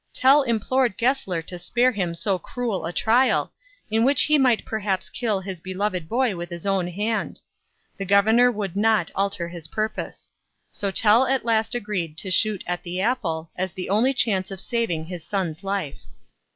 [0.15, 3.53] Tell implored Gessler to spare him so cruel a trial,
[3.91, 7.39] in which he might perhaps kill his beloved boy with his own hand.
[7.99, 10.27] The governor would not alter his purpose;
[10.71, 14.59] so Tell at last agreed to shoot at the apple, as the only chance of
[14.59, 16.01] saving his son's life.